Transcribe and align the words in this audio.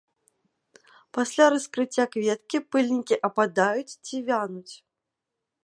Пасля 1.17 1.45
раскрыцця 1.55 2.05
кветкі 2.15 2.57
пыльнікі 2.77 3.15
ападаюць 3.29 3.93
ці 4.05 4.15
вянуць. 4.31 4.73